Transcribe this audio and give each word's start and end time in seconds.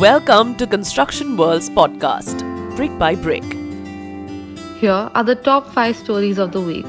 Welcome 0.00 0.56
to 0.56 0.66
Construction 0.66 1.36
World's 1.36 1.68
podcast, 1.68 2.38
Brick 2.74 2.98
by 2.98 3.14
Brick. 3.14 3.44
Here 4.80 5.10
are 5.14 5.22
the 5.22 5.34
top 5.34 5.66
5 5.74 5.94
stories 5.94 6.38
of 6.38 6.52
the 6.52 6.60
week. 6.62 6.86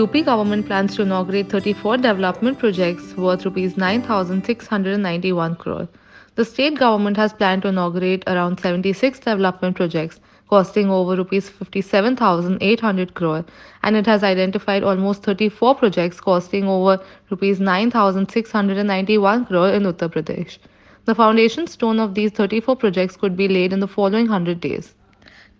UP 0.00 0.12
government 0.24 0.66
plans 0.66 0.94
to 0.94 1.02
inaugurate 1.02 1.48
34 1.48 1.96
development 1.96 2.60
projects 2.60 3.16
worth 3.16 3.44
rupees 3.44 3.76
9691 3.76 5.56
crore. 5.56 5.88
The 6.36 6.44
state 6.44 6.78
government 6.78 7.16
has 7.16 7.32
planned 7.32 7.62
to 7.62 7.68
inaugurate 7.70 8.22
around 8.28 8.60
76 8.60 9.18
development 9.18 9.74
projects 9.74 10.20
costing 10.48 10.88
over 10.88 11.16
rupees 11.16 11.48
57,800 11.48 13.14
crore 13.14 13.44
and 13.82 13.96
it 13.96 14.06
has 14.06 14.22
identified 14.22 14.84
almost 14.84 15.24
34 15.24 15.74
projects 15.74 16.20
costing 16.20 16.68
over 16.68 17.02
rupees 17.28 17.58
9,691 17.58 19.46
crore 19.46 19.70
in 19.70 19.82
Uttar 19.82 20.08
Pradesh. 20.08 20.58
The 21.06 21.14
foundation 21.14 21.68
stone 21.68 22.00
of 22.00 22.14
these 22.14 22.32
34 22.32 22.74
projects 22.74 23.16
could 23.16 23.36
be 23.36 23.46
laid 23.46 23.72
in 23.72 23.78
the 23.78 23.86
following 23.86 24.26
100 24.26 24.60
days. 24.60 24.96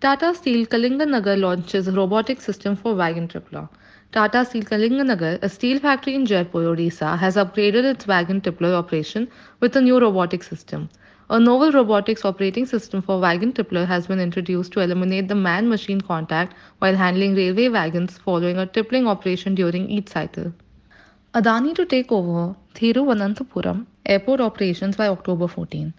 Tata 0.01 0.35
Steel 0.35 0.65
Kalinganagar 0.65 1.39
launches 1.39 1.89
robotic 1.89 2.41
system 2.41 2.75
for 2.75 2.93
wagon 2.93 3.29
tippler. 3.29 3.69
Tata 4.11 4.43
Steel 4.43 4.63
Kalinganagar, 4.63 5.39
a 5.41 5.47
steel 5.47 5.79
factory 5.79 6.15
in 6.15 6.25
Jajpur, 6.25 6.75
Odisha, 6.75 7.17
has 7.17 7.37
upgraded 7.37 7.85
its 7.85 8.05
wagon 8.05 8.41
tippler 8.41 8.73
operation 8.73 9.29
with 9.61 9.73
a 9.77 9.81
new 9.81 9.97
robotic 9.97 10.43
system. 10.43 10.89
A 11.29 11.39
novel 11.39 11.71
robotics 11.71 12.25
operating 12.25 12.65
system 12.65 13.01
for 13.01 13.17
wagon 13.17 13.53
tippler 13.53 13.85
has 13.85 14.05
been 14.05 14.19
introduced 14.19 14.73
to 14.73 14.81
eliminate 14.81 15.29
the 15.29 15.35
man-machine 15.35 16.01
contact 16.01 16.55
while 16.79 16.95
handling 16.95 17.35
railway 17.35 17.69
wagons 17.69 18.17
following 18.17 18.57
a 18.57 18.65
tippling 18.65 19.07
operation 19.07 19.55
during 19.55 19.89
each 19.89 20.09
cycle. 20.09 20.51
Adani 21.33 21.73
to 21.73 21.85
take 21.85 22.11
over 22.11 22.53
Thiruvananthapuram 22.75 23.85
airport 24.07 24.39
operations 24.39 24.95
by 24.95 25.07
October 25.09 25.49
14. 25.49 25.93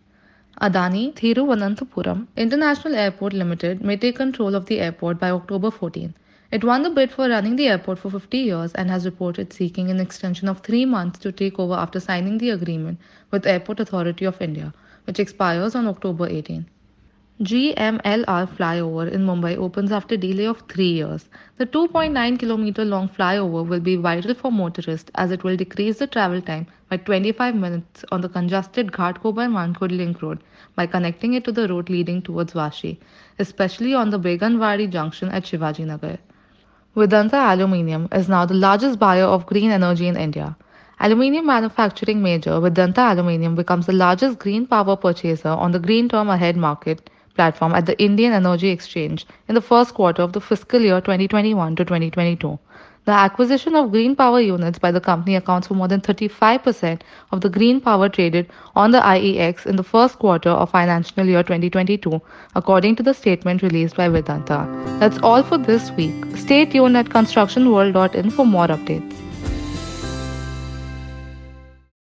Adani 0.62 1.12
Thiruvananthapuram 1.12 2.26
International 2.38 2.94
Airport 2.94 3.34
Limited 3.34 3.82
may 3.82 3.98
take 3.98 4.16
control 4.16 4.54
of 4.54 4.64
the 4.64 4.80
airport 4.80 5.20
by 5.20 5.30
October 5.30 5.70
14. 5.70 6.14
It 6.50 6.64
won 6.64 6.82
the 6.82 6.88
bid 6.88 7.12
for 7.12 7.28
running 7.28 7.56
the 7.56 7.68
airport 7.68 7.98
for 7.98 8.10
50 8.10 8.38
years 8.38 8.72
and 8.72 8.88
has 8.88 9.04
reported 9.04 9.52
seeking 9.52 9.90
an 9.90 10.00
extension 10.00 10.48
of 10.48 10.60
3 10.60 10.86
months 10.86 11.18
to 11.18 11.32
take 11.32 11.58
over 11.58 11.74
after 11.74 12.00
signing 12.00 12.38
the 12.38 12.48
agreement 12.48 12.98
with 13.30 13.46
Airport 13.46 13.80
Authority 13.80 14.24
of 14.24 14.40
India, 14.40 14.72
which 15.04 15.20
expires 15.20 15.74
on 15.74 15.86
October 15.86 16.26
18. 16.26 16.64
GMLR 17.40 18.48
flyover 18.48 19.08
in 19.08 19.24
Mumbai 19.24 19.56
opens 19.56 19.92
after 19.92 20.16
delay 20.16 20.46
of 20.46 20.60
3 20.68 20.84
years. 20.88 21.28
The 21.56 21.66
2.9 21.66 22.36
kilometer 22.36 22.84
long 22.84 23.08
flyover 23.08 23.64
will 23.64 23.78
be 23.78 23.94
vital 23.94 24.34
for 24.34 24.50
motorists 24.50 25.12
as 25.14 25.30
it 25.30 25.44
will 25.44 25.56
decrease 25.56 26.00
the 26.00 26.08
travel 26.08 26.40
time 26.42 26.66
by 26.90 26.96
25 26.96 27.54
minutes 27.54 28.04
on 28.10 28.22
the 28.22 28.28
congested 28.28 28.90
Ghatkopar 28.90 29.48
Mankhurd 29.48 29.96
link 29.96 30.20
road 30.20 30.40
by 30.74 30.86
connecting 30.86 31.34
it 31.34 31.44
to 31.44 31.52
the 31.52 31.68
road 31.68 31.88
leading 31.88 32.22
towards 32.22 32.54
Vashi, 32.54 32.98
especially 33.38 33.94
on 33.94 34.10
the 34.10 34.18
Beganwadi 34.18 34.90
junction 34.90 35.28
at 35.28 35.44
Shivaji 35.44 35.86
Nagar. 35.86 36.18
Vedanta 36.96 37.36
Aluminium 37.36 38.08
is 38.10 38.28
now 38.28 38.46
the 38.46 38.54
largest 38.54 38.98
buyer 38.98 39.26
of 39.26 39.46
green 39.46 39.70
energy 39.70 40.08
in 40.08 40.16
India. 40.16 40.56
Aluminium 40.98 41.46
manufacturing 41.46 42.20
major 42.20 42.58
Vedanta 42.58 43.02
Aluminium 43.02 43.54
becomes 43.54 43.86
the 43.86 43.92
largest 43.92 44.40
green 44.40 44.66
power 44.66 44.96
purchaser 44.96 45.50
on 45.50 45.70
the 45.70 45.78
Green 45.78 46.08
Term 46.08 46.28
Ahead 46.28 46.56
market 46.56 47.08
platform 47.38 47.74
at 47.80 47.86
the 47.86 47.98
Indian 48.10 48.32
Energy 48.42 48.70
Exchange 48.76 49.26
in 49.48 49.54
the 49.54 49.66
first 49.72 49.94
quarter 49.94 50.22
of 50.22 50.32
the 50.32 50.40
fiscal 50.40 50.80
year 50.80 51.00
2021 51.00 51.76
to 51.76 51.84
2022. 51.84 52.58
The 53.08 53.12
acquisition 53.12 53.74
of 53.74 53.90
green 53.90 54.14
power 54.14 54.40
units 54.46 54.78
by 54.78 54.90
the 54.96 55.00
company 55.00 55.36
accounts 55.36 55.68
for 55.68 55.74
more 55.74 55.88
than 55.92 56.02
35% 56.02 57.00
of 57.32 57.40
the 57.40 57.48
green 57.48 57.80
power 57.80 58.08
traded 58.16 58.50
on 58.76 58.90
the 58.90 59.00
IEX 59.00 59.64
in 59.64 59.76
the 59.76 59.86
first 59.92 60.18
quarter 60.18 60.50
of 60.50 60.70
financial 60.70 61.24
year 61.24 61.42
2022, 61.42 62.20
according 62.54 62.96
to 62.96 63.02
the 63.02 63.14
statement 63.14 63.62
released 63.62 63.96
by 63.96 64.08
Vedanta. 64.08 64.60
That's 65.00 65.18
all 65.22 65.42
for 65.42 65.56
this 65.56 65.90
week. 65.92 66.36
Stay 66.36 66.66
tuned 66.66 66.98
at 66.98 67.16
constructionworld.in 67.16 68.30
for 68.30 68.44
more 68.44 68.66
updates. 68.66 69.27